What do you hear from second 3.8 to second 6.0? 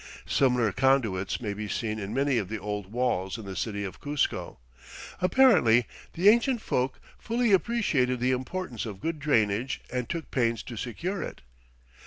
of Cuzco. Apparently,